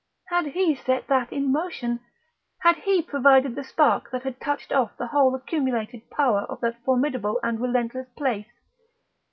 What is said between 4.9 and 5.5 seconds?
the whole